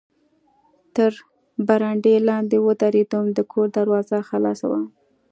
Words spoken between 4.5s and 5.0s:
وه.